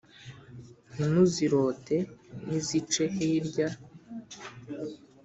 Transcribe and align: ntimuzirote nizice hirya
ntimuzirote 0.93 1.97
nizice 2.45 3.03
hirya 3.15 3.67